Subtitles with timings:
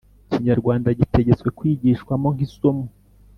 [0.27, 2.85] Ikinyarwanda gitegetswe kwigishwamo nk‘isomo